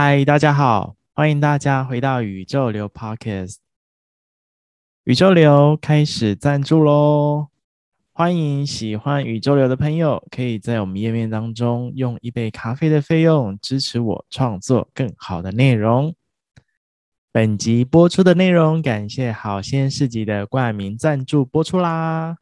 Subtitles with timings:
[0.00, 3.56] 嗨，大家好，欢迎大家回到宇宙流 Podcast。
[5.02, 7.48] 宇宙流开始赞助喽！
[8.12, 16.14] 欢迎喜欢宇宙流的朋友，可以在我们页面当中用一杯咖啡的费用支持我创作更好的内容。
[17.32, 22.36] 本集播出的内容，感谢好鲜市集的冠名赞助播出啦！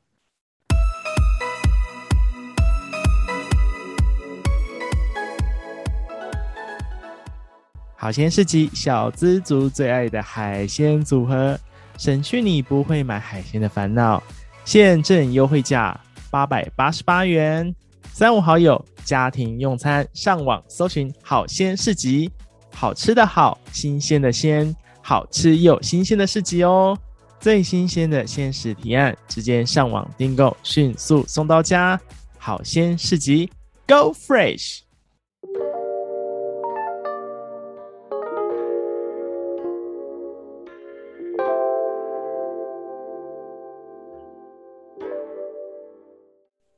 [7.98, 11.58] 好鲜市集小资族最爱的海鲜组合，
[11.96, 14.22] 省去你不会买海鲜的烦恼。
[14.66, 15.98] 现正优惠价
[16.30, 17.74] 八百八十八元，
[18.12, 22.30] 三五好友家庭用餐，上网搜寻好鲜市集，
[22.74, 26.96] 好吃的好，新鲜的鲜，好吃又新鲜的市集哦！
[27.40, 31.98] 最新鲜的鲜食提案，直接上网订购，迅速送到家。
[32.36, 33.50] 好鲜市集
[33.86, 34.85] ，Go Fresh！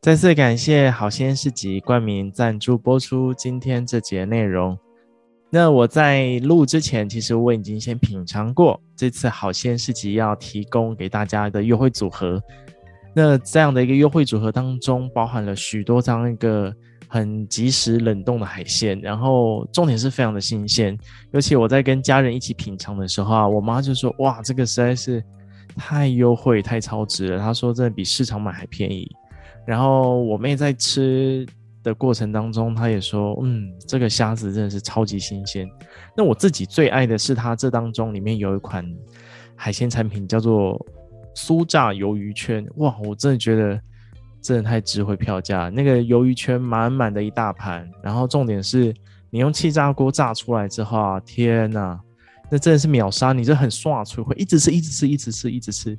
[0.08, 4.74] 再次感谢好鲜市集冠名赞助播出今天这节内容。
[5.50, 12.42] 那我在录之前，其实我已经先品尝过这次好鲜市集要提供给大家的优惠组合。
[13.14, 16.72] 那这样的一个优惠组合当中，包含了许多张一个
[17.06, 20.98] 很即时冷冻的海鲜，然后重点是非常的新鲜。
[21.32, 25.22] 尤其我在跟家人一起品尝的时候啊，我妈就说：“哇，这个实在是
[25.76, 29.06] 太优惠、太超值了。”她说：“真的比市场买还便宜。”
[29.68, 31.46] 然后我妹在吃
[31.82, 35.68] 的过程当中，她也说：“嗯，这个虾子真的是超级新鲜。”
[36.16, 38.82] 那我自己最爱的是它这当中里面有一款
[39.54, 40.82] 海鲜产品叫做
[41.34, 43.78] 酥炸鱿鱼圈，哇，我真的觉得
[44.40, 45.68] 真的太值回票价。
[45.68, 48.94] 那个鱿鱼圈满满的一大盘，然后重点是
[49.28, 52.00] 你用气炸锅炸出来之后啊，天呐，
[52.50, 55.98] 那真的是秒杀，你这很爽脆，会一直吃，一直吃，一直吃，一直吃。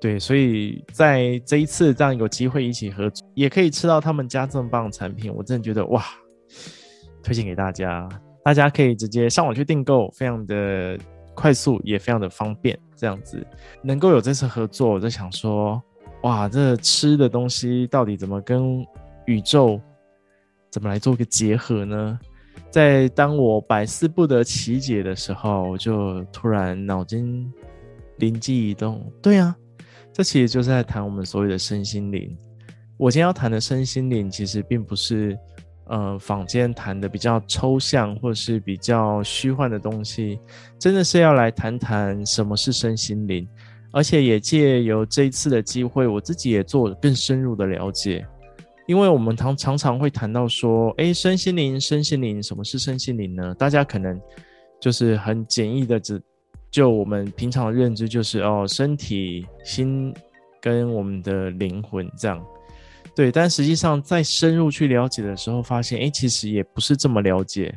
[0.00, 6.04] 对，所以在这一次这样有机会一起合作，也可以吃到他们家这么棒的产品，我真的觉得哇，
[7.22, 8.08] 推荐给大家，
[8.44, 10.98] 大家可以直接上网去订购，非常的
[11.34, 12.78] 快速，也非常的方便。
[12.94, 13.46] 这样子
[13.82, 15.82] 能够有这次合作，我就想说，
[16.22, 18.82] 哇，这吃的东西到底怎么跟
[19.26, 19.78] 宇宙
[20.70, 22.18] 怎么来做个结合呢？
[22.70, 27.52] 在当我百思不得其解的时候，我就突然脑筋
[28.18, 29.56] 灵机一动，对啊。
[30.16, 32.34] 这其实就是在谈我们所谓的身心灵。
[32.96, 35.38] 我今天要谈的身心灵，其实并不是，
[35.88, 40.40] 呃，坊间谈的比较抽象或是比较虚幻的东西，
[40.78, 43.46] 真的是要来谈谈什么是身心灵，
[43.92, 48.26] 而且也借由这一次的机会，我自己也做更深入的了解。
[48.86, 53.54] 因为我们常常常会谈到说，哎，身心灵，身心灵，什么是身心灵呢？
[53.56, 54.18] 大家可能
[54.80, 56.18] 就是很简易的只。
[56.76, 60.12] 就我们平常的认知，就是哦，身体、心
[60.60, 62.44] 跟我们的灵魂这样，
[63.14, 63.32] 对。
[63.32, 67.74] 但实际上，再深入去了解的时候，发现，哎，其实也不是这么了解。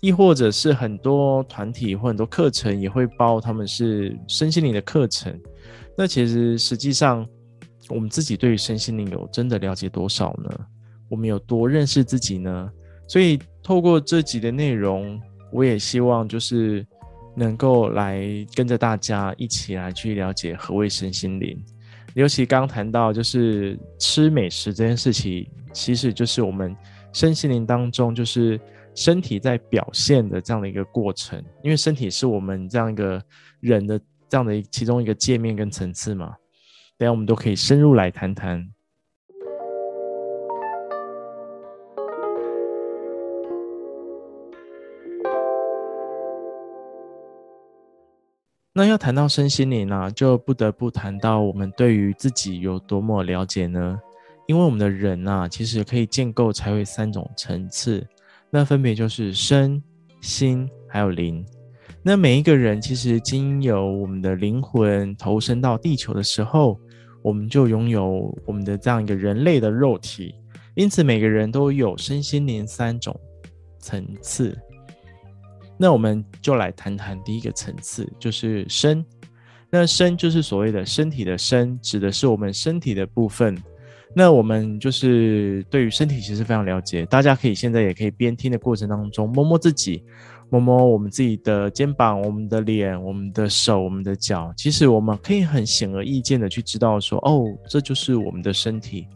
[0.00, 5.38] 亦或者是很多团体或很多课程也会包他们是身心灵的课程。
[5.94, 7.28] 那其实实际上，
[7.90, 10.50] 我们自己对于身心灵有真的了解多少呢？
[11.10, 12.72] 我们有多认识自己呢？
[13.06, 15.20] 所以透过这集的内容，
[15.52, 16.86] 我也希望就是。
[17.34, 21.58] 能够来跟着大家一起来去了解何谓身心灵，
[22.14, 26.76] 尤其刚谈到就是吃美食这件事情，其实就是我们
[27.12, 28.60] 身心灵当中就是
[28.94, 33.22] 身体在表现的这样的一个过程，因为身体是我们这样一个
[33.60, 36.34] 人的这样的其中一个界面跟层次嘛，
[36.98, 38.68] 等下我们都可以深入来谈谈。
[48.74, 54.00] 那要谈到身心灵呢，就不得不谈到我们对于自己有多么了解呢？
[54.46, 58.02] 因为我们的人啊，其实可以建构才会三种层次，
[58.48, 59.82] 那分别就是身、
[60.22, 61.44] 心还有灵。
[62.02, 66.80] 那每一个人其实经由我们的灵魂投身到地球的时候，
[67.22, 70.34] 我们就拥有我们的这样一个人类的肉体，
[70.74, 73.14] 因此每个人都有身心灵三种
[73.78, 74.58] 层次。
[75.82, 79.04] 那我们就来谈谈第一个层次，就是身。
[79.68, 83.60] 那身就是所谓的身体的身，指的是我们身体的部分。
[84.14, 90.04] 那我们就是对于身体其实非常了解，大家可以现在也可以边听的过程当中摸摸自己，
[90.50, 94.54] 摸摸我们自己的肩膀、我们的脸、我们的手、我们的脚。
[94.56, 99.08] 其实我们可以很显而易见的去知道说，哦，这就是我们的身体。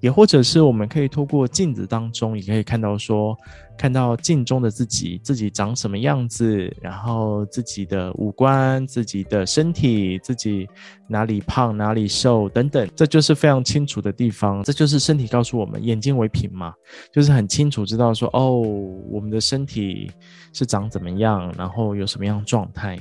[0.00, 3.36] 也或者是我们可以透过镜子当中，也可以看到说，
[3.80, 10.68] 看到镜中的自己，自己长什么样子，然后自己的五官、自己的身体、自己
[11.08, 14.62] 哪里胖、哪里瘦等等，这就是非常清楚的地方。
[14.62, 16.74] 这就是身体告诉我们，眼睛为凭嘛，
[17.10, 18.60] 就是很清楚知道说，哦，
[19.08, 20.12] 我们的身体
[20.52, 22.98] 是长怎么样，然后有什么样状态。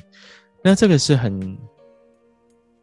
[0.63, 1.57] 那这个是很，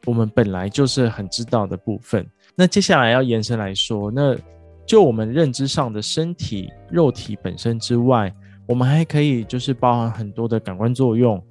[0.05, 2.31] 我们本来就是很知道的部分。
[2.55, 4.37] 那接下来要延伸来说，那
[4.87, 8.33] 就我们认知上的身体肉体本身之外，
[8.67, 11.43] 我们还可以就是包含很多的感官作用，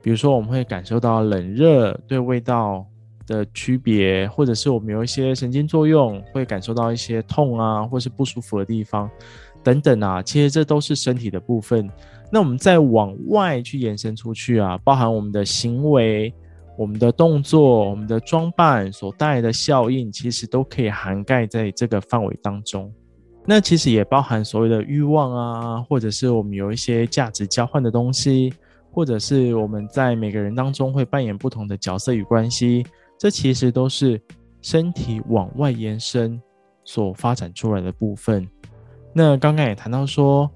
[0.00, 2.86] 比如说我们会感受到冷热对味道
[3.26, 9.10] 的区别，或者是我们有一些神经作用会感受到一些痛啊，或是不舒服的地方
[9.64, 11.90] 等等啊，其实这都是身体的部分。
[12.30, 16.32] 那我们再往外去延伸出去啊，包含我们的行为。
[16.76, 22.92] 我们的动作、我们的装扮所带来的效应，其实都可以涵盖在这个范围当中。
[23.46, 28.52] 那其实也包含所谓的欲望啊，或者是我们有一些价值交换的东西，
[28.90, 32.84] 或者是我们在每个人当中会扮演不同的角色与关系，
[33.18, 34.20] 这其实都是
[34.60, 36.40] 身体往外延伸
[36.84, 38.46] 所发展出来的部分。
[39.14, 40.50] 那刚刚也谈到说，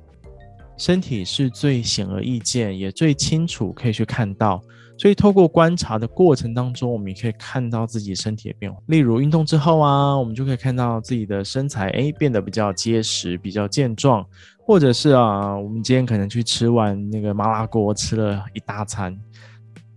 [0.76, 4.60] 身体是最显而易见，也最清楚可以去看到。
[5.00, 8.78] 所以，透过观察的过程当中，我们也可以看到自己身体的变化。
[8.84, 14.22] 例如，运动之后啊，我们就可以看到自己的身材，哎，变得比较结实、比较健壮。
[14.58, 19.18] 或者是啊，我们今天可能去吃完那个麻辣锅，吃了一大餐，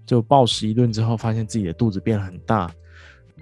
[0.05, 2.71] 就暴食一顿之后，发现自己的肚子变很大。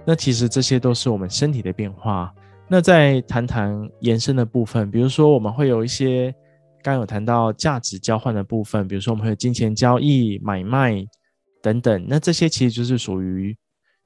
[0.03, 2.33] 那其实这些都是我们身体的变化。
[2.67, 6.33] 那再谈谈延伸的部分，比如说我们会有一些
[6.81, 11.05] 刚有谈到价值交换的部分，比如说我们会有金钱交易、买卖。
[11.61, 13.55] 等等，那这些其实就是属于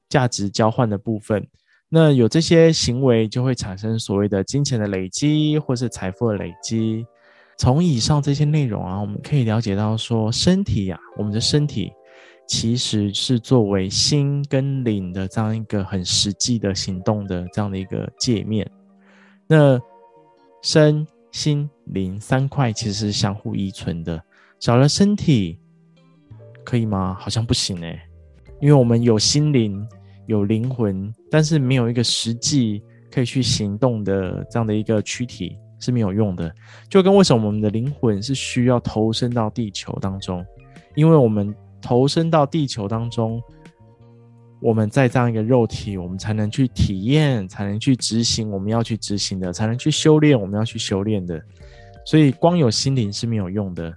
[0.09, 1.47] 价值交换的部分。
[1.87, 7.05] 那有这些行为，就会产生所谓的金钱的累积，或是财富的累积。
[7.57, 11.91] 从以上这些内容啊，我们可以了解到说，身体呀、啊，我们的身体
[12.47, 18.69] 其实是作为心跟灵的这样一个很实际的行动的这样的一个界面。
[19.47, 19.79] 那
[20.61, 24.21] 身心灵三块其实是相互依存的，
[24.59, 25.59] 少了身体。
[26.65, 27.15] 可以吗？
[27.19, 27.97] 好像不行哎，
[28.59, 29.87] 因为我们有心灵、
[30.25, 32.81] 有灵魂，但是没有一个实际
[33.11, 36.53] 可以去行动的这样的一个躯体是没有用的。
[36.89, 40.43] 就跟为什么我们的灵魂是需要投身到地球当中，
[40.95, 43.41] 因为我们投身到地球当中，
[44.59, 51.39] 我们在这样一个肉体，我们才能去体验，才能去执行我们要去执行的，才能去修炼我们要去修炼的。
[52.05, 53.93] 所以光有心灵是没有用的，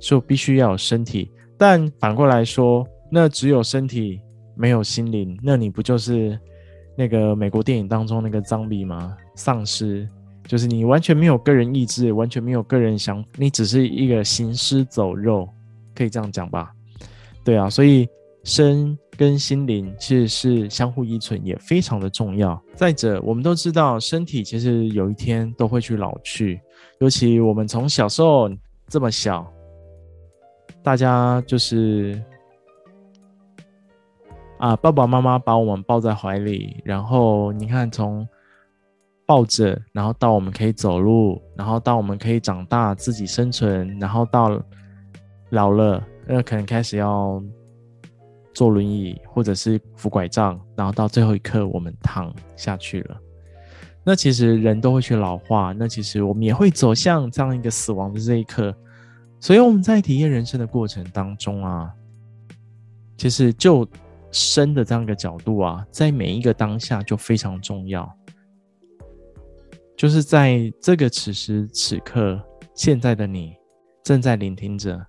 [0.00, 1.30] 所以必须要有身体。
[1.58, 4.20] 但反过来说，那只有身体
[4.54, 6.38] 没有心灵，那你不就是
[6.96, 9.16] 那个美国电影当中那个丧尸吗？
[9.34, 10.08] 丧尸
[10.46, 15.48] 就是你完全没有个人意志，完全没有个人想，你只是一个行尸走肉，
[15.94, 16.70] 可以这样讲吧？
[17.42, 18.08] 对啊，所以
[18.44, 22.60] 身跟心灵其实是相互依存，也非常的重要。
[22.74, 26.60] 再者，我们都知道身体其实有一天都会去老去，
[27.00, 28.50] 尤其我们从小时候
[28.88, 29.50] 这么小。
[30.86, 32.16] 大家就是
[34.58, 38.24] 啊，爸爸妈妈把我们抱在怀里，然后你看，从
[39.26, 44.62] 抱着，然后到我们可以走路，然后到我们可以长大自己生存，然后到
[45.50, 47.42] 老了，那可能开始要
[48.54, 53.16] 坐轮椅或者是扶拐杖，然后到最后一刻我们躺下去了。
[54.04, 58.72] 那其实人都会去老化，那其实我们也会走向这样一个死亡的这一刻。
[59.38, 61.92] 所以我们在体验人生的过程当中啊，
[63.16, 63.86] 其实就
[64.32, 68.10] 生的这样一个角度啊，在每一个当下就非常重要。
[69.96, 72.38] 就是在这个此时此刻，
[72.74, 73.54] 现在的你
[74.02, 75.00] 正在聆听着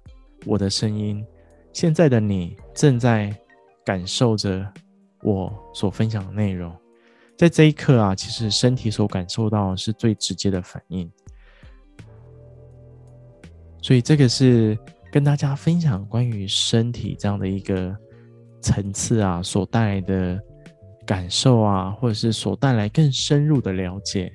[0.45, 1.25] 我的声音，
[1.73, 3.35] 现在的你正在
[3.83, 4.65] 感受着
[5.23, 6.73] 我所分享的内容，
[7.37, 11.11] 在这一刻啊，其实身体所感受到的是最直接的反应。
[13.87, 14.77] 所以这个是
[15.09, 17.95] 跟大家分享关于身体这样的一个
[18.59, 20.37] 层次啊，所带来的
[21.05, 24.29] 感受啊，或者是所带来更深入的了解。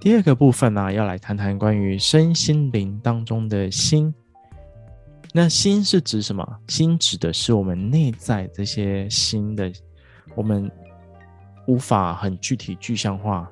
[0.00, 4.14] 第二个部分呢，要来谈谈关于身心灵当中的心。
[5.34, 6.58] 那心是指什么？
[6.68, 9.70] 心指的是我们内在这些心的，
[10.34, 10.70] 我们
[11.66, 13.46] 无法很具体具象化。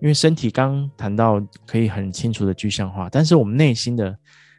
[0.00, 4.16] 因为身体刚谈到可以很清楚的具象化，但是我们内心的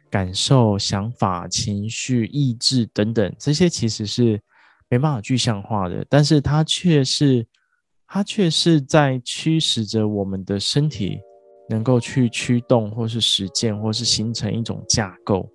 [0.08, 4.40] 感受、想法、情绪、意志等等，这些其实是
[4.88, 7.46] 没办法具象化的，但是它却是
[8.06, 11.18] 它却是在驱使着我们的身体
[11.68, 15.48] 能够去驱动，或是实践，或是形成一种架构。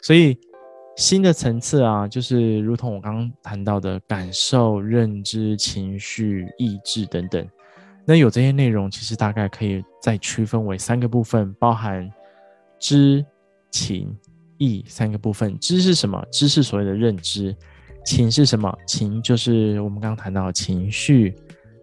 [0.00, 0.36] 所以
[0.96, 7.46] 新的层次啊，就是如同我刚刚谈到的感受、认知、情绪、意志等等。
[8.04, 12.10] 那有这些内容，其实大概可以再区分为三个部分，包含
[12.80, 13.24] 知、
[13.70, 14.12] 情、
[14.58, 15.56] 意三个部分。
[15.58, 16.20] 知是什么？
[16.32, 17.54] 知是所谓的认知。
[18.04, 18.76] 情是什么？
[18.86, 21.32] 情就是我们刚刚谈到的情绪。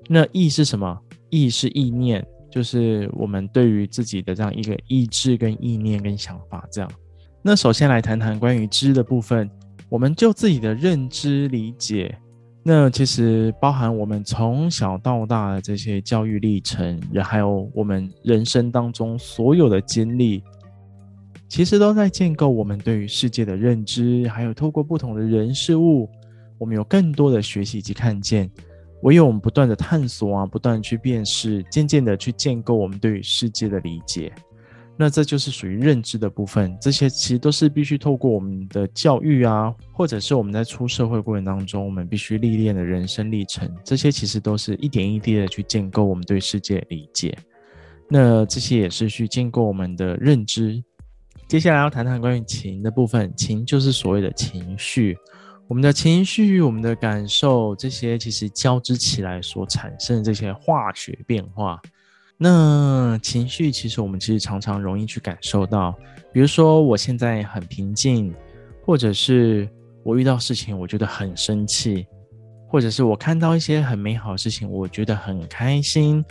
[0.10, 1.00] 那意是什么？
[1.30, 6.92] 意是意念，就是我们对于自己的这样一个意志跟意念跟想法这样。
[7.42, 9.50] 那首先来谈谈关于知的部分，
[9.88, 12.18] 我们就自己的认知理解。
[12.62, 20.44] 那其实包含我们从小到大的这些教育历程，也还有我们人生当中所有的经历，
[21.48, 26.08] 其实都在建构我们对于世界的认知，还有透过不同的人事物，
[26.58, 28.50] 我们有更多的学习及看见。
[29.04, 34.32] 唯有我们不断的探索啊，不断去辨识，渐渐的去建构我们对于世界的理解。
[35.02, 47.34] 那这就是属于认知的部分，这些其实都是必须透过我们的教育啊，或者是我们在出社会过程当中，我们必须历练的人生历程，这些其实都是一点一滴的去建构我们对世界的理解。
[48.10, 50.84] 那这些也是去建构我们的认知。
[51.48, 55.18] 接下来要谈谈关于情的部分，情就是所谓的情绪，
[55.70, 61.82] 我们的情绪、我们的感受，这些其实交织起来所产生的这些化学变化。
[62.42, 65.94] 那情绪其实我们其实常常容易去感受到，
[66.32, 68.34] 比如说我现在很平静，
[68.86, 69.70] 或者是
[70.04, 72.08] 我遇到事情我觉得很生气，
[72.70, 76.24] 或者是我看到一些很美好的事情，我觉得很开心，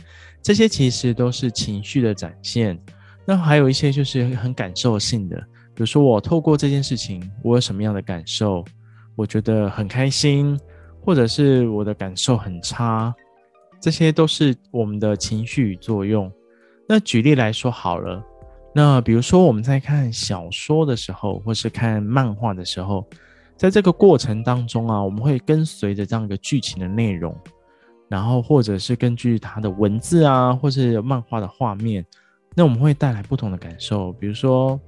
[0.42, 2.80] 这些其实都是情绪的展现。
[3.26, 5.36] 那还有一些就是很感受性的，
[5.74, 8.64] 比如说我透过这件事情，我有什么样的感受，
[9.14, 10.58] 我觉得很开心，
[11.04, 13.14] 或者是我的感受很差。
[13.80, 16.30] 这些都是我们的情绪与作用。
[16.88, 18.22] 那举例来说好了，
[18.74, 23.06] 那比如说我们在看小说的时候，或是看漫画的时候，
[23.56, 27.36] 在这个过程当中啊，我们会跟随着这样一个剧情的内容，
[28.08, 32.04] 然后或者是根据它的文字啊，或是漫画的画面，
[32.54, 34.12] 那我们会带来不同的感受。
[34.14, 34.80] 比如说，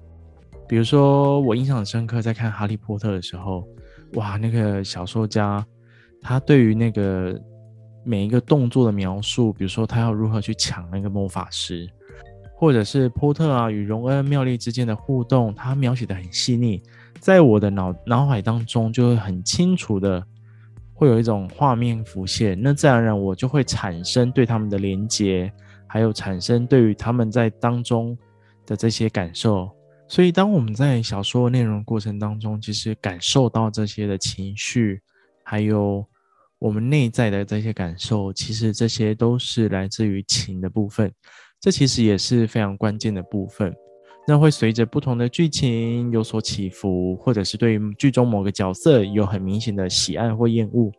[0.67, 3.63] 比如说我印象很深刻，在看《哈利波特》的时候，
[4.15, 5.65] 哇，那个小说家
[6.23, 7.39] 他对于那个。
[8.02, 11.88] 每一个动作的描述，比如说他要如何去抢那个魔法师，
[12.54, 16.83] 或者是波特啊与荣恩妙丽之间的互动，他描写的很细腻，
[17.19, 20.25] 在我的脑脑海当中就会很清楚的
[20.95, 25.52] 会有一种画面浮现，那自然而然我就会产生对他们的连接，
[25.87, 28.16] 还有产生对于他们在当中
[28.64, 29.71] 的这些感受。
[30.09, 35.02] 所以当我们在小说内容过程当中，其实感受到这些的情绪，
[35.45, 36.02] 还有。
[36.61, 41.11] 我们内在的这些感受，其实这些都是来自于情的部分，
[41.59, 43.75] 这其实也是非常关键的部分。
[44.29, 50.93] 那会随着不同的剧情有所起伏，或者是对于剧中某个角色有很明显的喜爱或厌恶，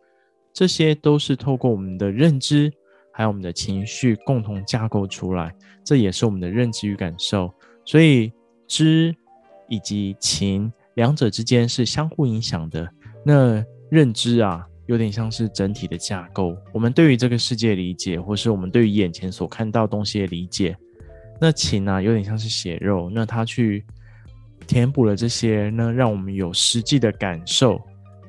[0.52, 2.74] 这些都是透过我们的认知，
[3.14, 5.54] 还有我们的情绪共同架构出来，
[5.86, 7.54] 这也是我们的认知与感受。
[7.86, 8.34] 所以
[8.68, 9.16] 知
[9.70, 12.92] 以及情两者之间是相互影响的。
[13.24, 14.68] 那认知啊。
[14.92, 20.76] 有点像是整体的架构，我们对于这个世界理解，或是我们对于眼前所看到东西的理解。
[21.40, 23.86] 那情呢，有点像是血肉，那它去
[24.68, 27.82] 填补了这些，呢让我们有实际的感受。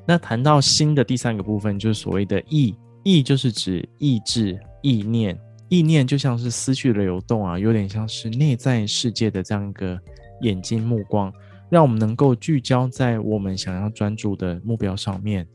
[0.07, 9.99] 那谈到心的第三个部分，就是所谓的意，意就是指意志、意念，意念就像是思绪的流动啊，有点像是内在世界的这样一个
[10.41, 11.31] 眼睛目光，
[11.69, 15.45] 让我们能够聚焦在我们想要专注的目标上面。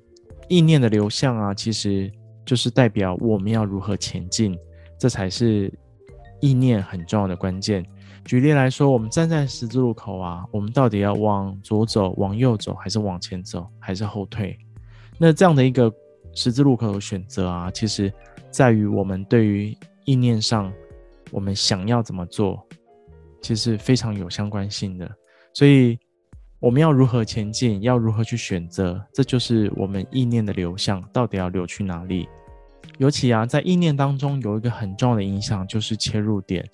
[0.49, 2.11] 意念的流向啊，其实
[2.45, 4.57] 就是代表我们要如何前进，
[4.99, 5.73] 这才是
[6.41, 7.85] 意念很重要的关键。
[8.25, 14.59] 举例来说，我们站在十字路口啊，我们到底要往左走、往右走，还是往前走，还是后退？
[15.19, 15.93] 那这样的一个
[16.35, 18.13] 十字路口的选择啊，其实
[18.51, 20.73] 在于我们对于意念上，
[21.31, 22.67] 我们想要怎么做，
[23.43, 25.11] 其实非常有相关性的。
[25.53, 25.99] 所以。
[26.61, 27.81] 我们要如何前进？
[27.83, 29.01] 要如何去选择？
[29.13, 32.29] 这就是我们意念的流向，到底要流去哪里？
[32.99, 36.69] 尤其啊，在意念当中有一个很重要的影响，就是切入点。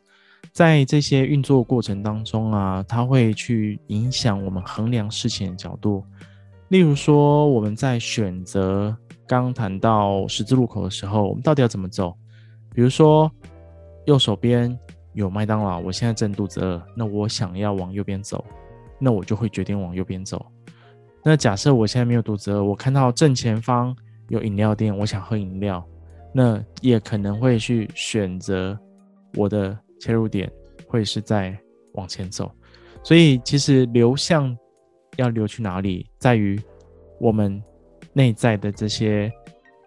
[0.53, 6.03] 在这些运作过程当中啊，它会去影响我们衡量事情的角度。
[6.69, 12.17] 例如说，我们在选择刚谈到十字路口的时候，我们到底要怎么走？
[12.75, 13.31] 比如说，
[14.07, 14.75] 右手边
[15.13, 18.43] 有麦当劳，我现在正肚子饿，那我想要往右边走。
[19.05, 20.47] 那我就会决定往右边走。
[21.23, 23.95] 那假设我现在没有肚子饿，我看到正前方
[24.29, 25.87] 有饮料店，我想喝饮料，
[26.33, 28.79] 那也可能会去选择
[29.35, 30.51] 我的切入点
[30.89, 31.55] 会是在
[31.93, 32.51] 往前走。
[33.03, 34.57] 所以其实流向
[35.17, 36.59] 要流去哪里，在于
[37.21, 37.63] 我们
[38.15, 39.31] 内在的这些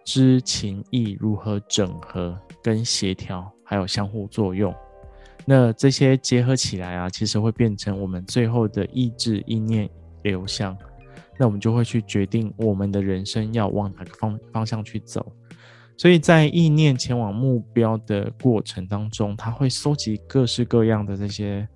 [0.04, 4.72] 知情意如何整合跟协调，还有相互作用。
[5.46, 9.88] 那这些结合起来啊，其实会变成我们最后的意志、意念
[10.22, 10.76] 流向。
[11.38, 15.24] 那我们就会去决定我们的人生要往哪个方方向去走。
[15.96, 21.66] 所以在意念前往目标的过程当中，它会收集各式各样的这些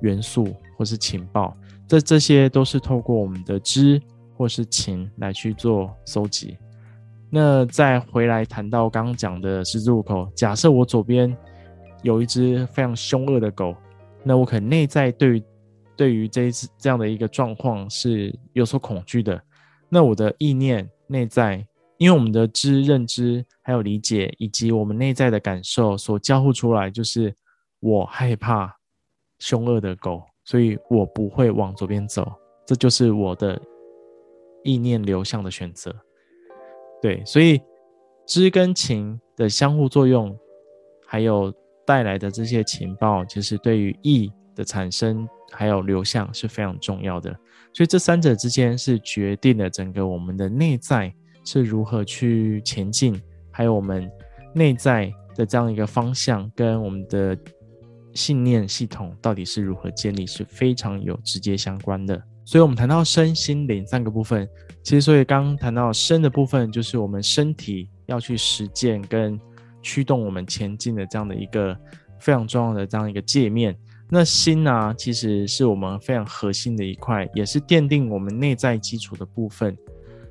[0.00, 0.48] 元素
[0.78, 1.54] 或是情报。
[1.86, 4.00] 这这些都是透过我们的知
[4.34, 6.56] 或是情来去做收集。
[7.28, 11.36] 那再回来谈到刚刚讲的十字路口，假设我左边。
[12.02, 13.76] 有一只非常凶恶的狗，
[14.24, 15.42] 那我可能内在对于
[15.96, 19.38] 对于这一次这样的一个状况是有所恐惧的。
[19.88, 21.66] 那我的意念内在，
[21.98, 27.34] 因为我们的知认知还有理解，以及我们内在的感受所交互出来，就是
[27.80, 28.74] 我害怕
[29.38, 32.32] 凶恶的狗，所以我不会往左边走。
[32.66, 33.60] 这就是我的
[34.64, 35.94] 意念流向的选择。
[37.02, 37.60] 对，所以
[38.26, 40.34] 知跟情的相互作用，
[41.06, 41.52] 还有。
[41.90, 47.36] 带来的这些情报，其实对于意的产生还有流向是非常重要的。
[47.74, 51.12] 所以这三者之间是决定了整个我们的内在
[51.44, 53.20] 是如何去前进，
[53.50, 54.08] 还有我们
[54.54, 57.36] 内在的这样一个方向跟我们的
[58.14, 62.22] 信念系统到底是如何建立，是非常有直接相关的。
[62.44, 64.48] 所以，我们谈到身心灵三个部分，
[64.84, 69.36] 其实所以刚刚谈到身的部分，就是我们身体要去实践跟。
[69.82, 71.76] 驱动我们前进的这样的一个
[72.18, 73.76] 非常重要的这样一个界面。
[74.08, 79.76] 那心呢、其实是我们非常核心的一块，也是奠定我们内在基础的部分。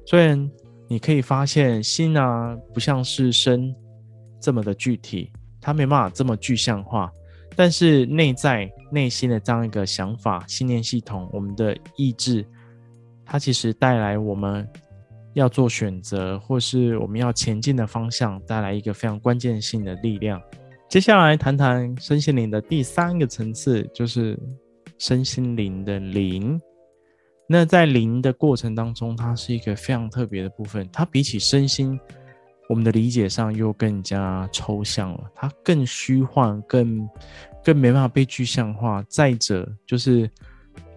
[0.06, 0.50] 虽然
[0.88, 3.74] 你可以发现心啊，不像是身
[4.42, 5.32] 这么的具体，
[5.62, 7.10] 它没办法这么具象化，
[7.56, 12.46] 但是内在内心的这样一个想法、信念系统，我们的意志，
[13.24, 14.68] 它其实带来我们。
[15.34, 20.42] 要做选择，或是我们要前进的方向，带来一个非常关键性的力量。
[20.88, 24.38] 接下来谈谈身心灵的第三个层次，就是
[24.98, 26.60] 身心灵的灵。
[27.48, 30.90] 那在灵的过程当中，它是一个非常特别的部分。
[30.92, 32.00] 它比起身心，
[32.68, 35.32] 我们的理解上又更加抽象了。
[35.36, 37.08] 它更虚幻，更
[37.64, 39.04] 更没办法被具象化。
[39.08, 40.30] 再者，就是。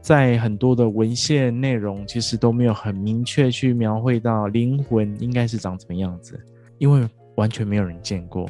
[0.02, 6.38] 在很多的文献内容，其实都没有很明确去描绘到灵魂应该是长什么样子，
[6.78, 8.46] 因为完全没有人见过，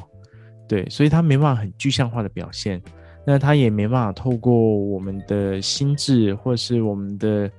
[0.67, 2.83] 对，所以它没办法很具象化的表现，
[3.27, 7.51] 那它也没办法透过我们的心智，或是我们的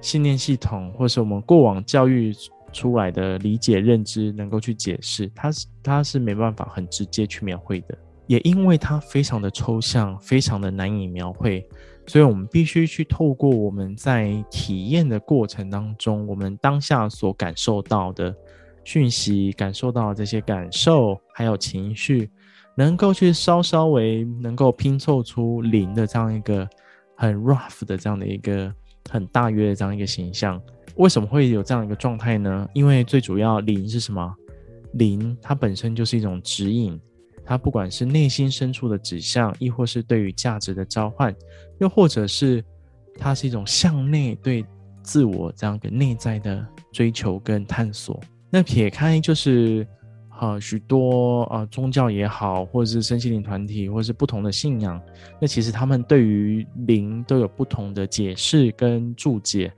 [0.00, 2.34] 信念系统，或是我们过往教育
[2.72, 7.96] 出来的理解认知，能够去解释，它是它是没办法很直接去描绘的，
[8.26, 11.64] 也因为它非常的抽象，非常的难以描绘。
[12.08, 18.34] 所以，我们必须去透过我们在体验的过程当中，我们当下所感受到的
[18.82, 22.30] 讯息，感受到的这些感受，还有情绪，
[22.74, 26.66] 能够去稍稍微能够拼凑出灵的这样一个
[27.14, 28.72] 很 rough 的这样的一个
[29.10, 30.58] 很大约的这样一个形象。
[30.96, 32.66] 为什么会有这样一个状态呢？
[32.72, 34.34] 因为最主要灵是什么？
[34.94, 36.98] 灵它本身就是一种指引。
[37.44, 41.34] 它不管是内心深处的指向，亦或是对于价值的召唤，
[41.78, 42.64] 又或者是
[43.18, 44.64] 它是一种向内对
[45.02, 48.20] 自我这样一个内在的追求跟探索。
[48.50, 49.86] 那撇开就是
[50.40, 55.00] 呃许多呃宗教也好，或者是身心灵团体，或者是不同的信仰，
[55.40, 59.72] 那其实他们对于灵都有不同的解释跟注解。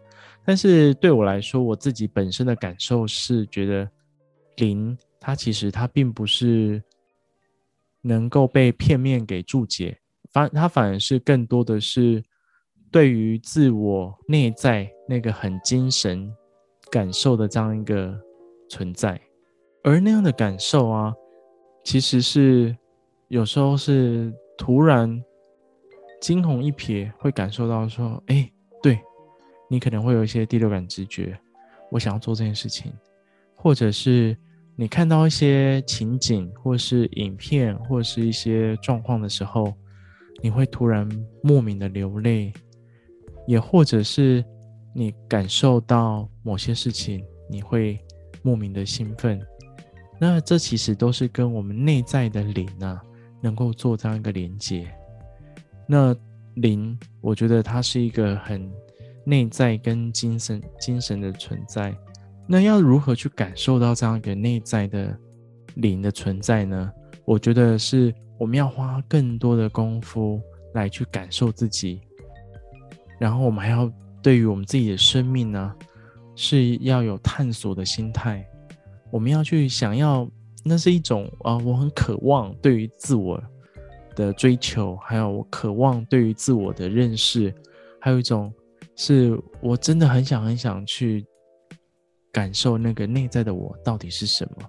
[0.45, 3.89] 但是对我来说，我自己本身的感受是觉得
[4.57, 6.83] 灵它其实它并不是。
[8.03, 9.95] 能够被片面给注解，
[10.33, 12.23] 反它反而是更多的是
[12.90, 16.33] 对于自我内在那个很精神
[16.90, 18.19] 感受的这样一个
[18.69, 19.21] 存在，
[19.85, 21.12] 而那样的感受啊，
[21.85, 22.77] 其实是
[23.29, 25.23] 有时候是突然
[26.21, 28.51] 惊鸿一瞥，会感受到说，哎，
[28.83, 28.99] 对，
[29.69, 31.38] 你可能会有一些第六感直觉，
[31.90, 32.93] 我想要做这件事情，
[33.55, 34.37] 或者是。
[34.77, 39.75] 你看到一些情景，或是影片，或是一些状况的时候，
[40.42, 41.09] 你会突然
[41.42, 42.53] 莫名的流泪，
[43.46, 44.44] 也或者是
[44.94, 47.98] 你感受到某些事情，你会
[48.42, 49.40] 莫名的兴奋。
[50.18, 53.00] 那这其实都是跟我们内在的灵啊，
[53.40, 54.87] 能够做这样一个连接。
[55.87, 56.14] 那
[56.55, 58.70] 灵，我觉得它是一个很
[59.24, 61.96] 内在跟精神、精神的存在。
[62.46, 65.16] 那要如何去感受到这样一个内在的
[65.76, 66.90] 灵的存在呢？
[67.24, 70.40] 我觉得是我们要花更多的功夫
[70.72, 72.00] 来去感受自己，
[73.18, 75.76] 然后我们还要对于我们自己的生命呢，
[76.35, 78.42] 是要有探索的心态。
[79.11, 80.26] 我们要去想要，
[80.64, 83.38] 那是一种啊，我很渴望对于自我
[84.16, 87.55] 的追求，还有我渴望对于自我的认识，
[88.00, 88.50] 还有一种
[88.96, 91.26] 是我真的很想很想去
[92.33, 94.66] 感受那个内在的我到底是什么。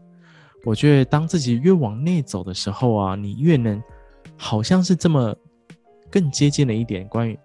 [0.63, 3.81] 我觉得当自己越往内走的时候啊，你越能
[4.37, 5.35] 好像是这么
[6.09, 7.37] 更接近了一点，关于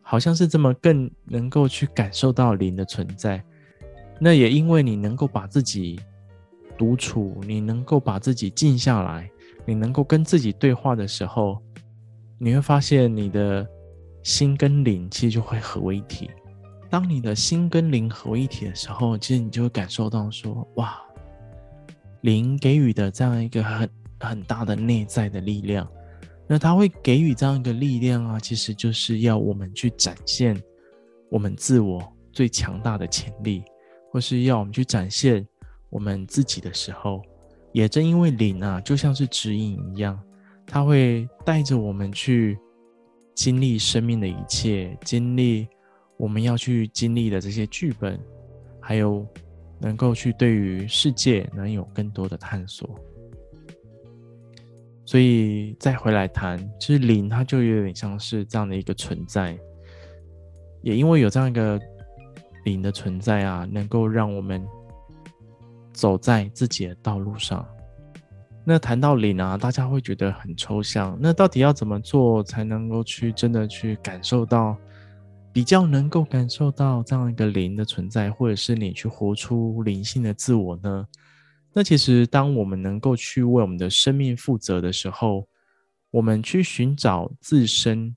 [0.00, 3.42] 好像是这么更能够去感受到灵的存在。
[4.20, 5.98] 那也因为你能够把自己
[6.78, 9.28] 独处，你能够把自己静下来，
[9.64, 11.60] 你能够跟自己对话的时候，
[12.38, 13.66] 你会发现你的
[14.22, 16.30] 心跟灵其实就会合为一体。
[16.88, 21.01] 当你的心跟灵合为一体的时候，其实你就会感受到说，哇，
[22.22, 25.86] 灵给予的这样一个很很大的内在的力量。
[26.48, 30.60] 那它会给予这样一个力量啊，其实就是要我们去展现
[31.30, 33.62] 我们自我最强大的潜力，
[34.10, 35.46] 或是要我们去展现
[35.88, 37.22] 我们自己的时候。
[37.72, 40.20] 也正因为灵啊，就像是指引一样，
[40.66, 42.58] 它会带着我们去
[43.34, 45.66] 经历生命的一切，经历
[46.18, 48.20] 我们要去经历的这些剧本，
[48.78, 49.26] 还有
[49.82, 52.88] 能够去对于世界能有更多的探索。
[55.04, 59.58] 所以再回来谈，其实灵它就有点像是这样的一个存在，
[60.80, 61.78] 也因为有这样一个
[62.64, 64.64] 灵的存在啊，能够让我们。
[65.94, 67.68] 走在自己的道路上。
[68.64, 71.14] 那谈到灵啊，大家会觉得很抽象。
[71.20, 74.74] 那到底要怎么做才能够去真的去感受到，
[75.52, 81.06] 比较能够感受到这样一个灵的存在，或者是你去活出灵性的自我呢？
[81.74, 85.46] 那其实当我们能够去为我们的生命负责的时候，
[86.10, 88.16] 我们去寻找自身，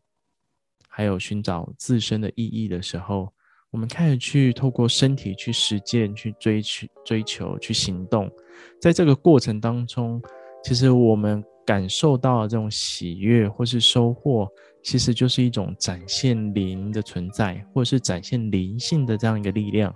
[0.88, 3.34] 还有寻找自身的意义的时候。
[3.72, 8.32] 我们开始去透过身体去实践、去追求、追求、去行动，
[8.80, 10.22] 在这个过程当中，
[10.64, 14.48] 其实我们感受到这种喜悦或是收获，
[14.84, 19.94] 其实就是一种展现灵的存在，或者是展现灵性的这样一个力量。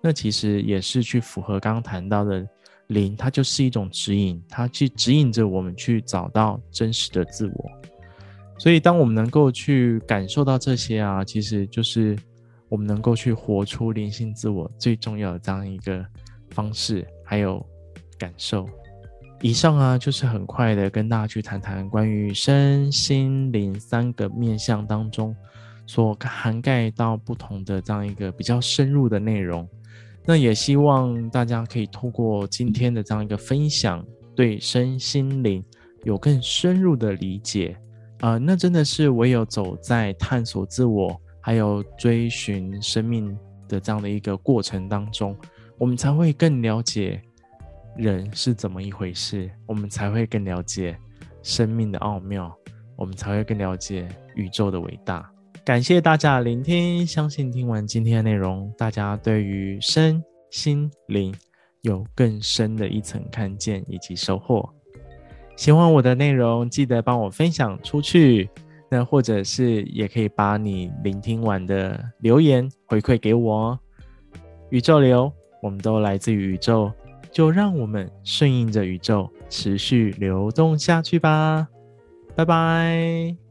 [0.00, 2.46] 那其实也是去符合刚刚谈到的
[2.86, 7.70] 灵，它就是一种指引，它去指引着我们去找到真实的自我。
[8.58, 12.16] 所以，当我们能够去感受到这些啊，其实就是。
[12.70, 16.04] 我们能够去活出灵性自我最重要的这样一个
[16.50, 17.66] 方式，还有
[18.18, 18.68] 感受。
[19.40, 25.34] 以上啊，就是很快的跟大家去谈谈关于身心灵三个面向当中
[25.86, 29.68] 所涵盖到不同的这样一个比较深入的内容。
[30.24, 35.64] 那也希望大家可以透过今天的这样一个分享，对身心灵
[36.04, 37.76] 有更深入的理解。
[38.20, 41.20] 啊、那真的是唯有走在探索自我。
[41.40, 43.34] 还有追寻生命
[43.68, 45.34] 的这样的一个过程当中，
[45.78, 47.22] 我们才会更了解
[47.98, 50.96] 人是怎么一回事，我们才会更了解
[51.42, 52.56] 生命的奥妙，
[52.96, 55.28] 我们才会更了解宇宙的伟大。
[55.64, 61.34] 感谢大家聆听，相信听完今天的内容，大家对于身心灵
[61.80, 64.66] 有更深的一层看见以及收获。
[65.56, 68.48] 喜欢我的内容，记得帮我分享出去。
[68.90, 73.78] 那或者是也可以把你聆听完的留言回馈给我哦。
[74.70, 75.30] 宇宙流，
[75.60, 76.90] 我们都来自于宇宙，
[77.32, 81.68] 就让我们顺应着宇宙，持续流动下去吧。
[82.34, 83.47] 拜拜。